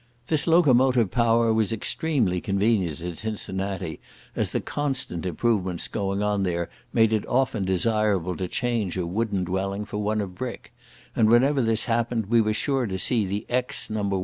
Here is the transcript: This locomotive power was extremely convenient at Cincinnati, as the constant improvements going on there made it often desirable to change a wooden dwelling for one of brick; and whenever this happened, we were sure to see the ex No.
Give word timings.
This 0.29 0.47
locomotive 0.47 1.11
power 1.11 1.53
was 1.53 1.71
extremely 1.71 2.41
convenient 2.41 3.01
at 3.01 3.19
Cincinnati, 3.19 3.99
as 4.35 4.49
the 4.51 4.59
constant 4.59 5.27
improvements 5.27 5.87
going 5.87 6.23
on 6.23 6.41
there 6.41 6.71
made 6.91 7.13
it 7.13 7.23
often 7.27 7.65
desirable 7.65 8.35
to 8.37 8.47
change 8.47 8.97
a 8.97 9.05
wooden 9.05 9.43
dwelling 9.43 9.85
for 9.85 9.99
one 9.99 10.19
of 10.19 10.33
brick; 10.33 10.73
and 11.15 11.29
whenever 11.29 11.61
this 11.61 11.85
happened, 11.85 12.25
we 12.29 12.41
were 12.41 12.51
sure 12.51 12.87
to 12.87 12.97
see 12.97 13.27
the 13.27 13.45
ex 13.47 13.91
No. 13.91 14.09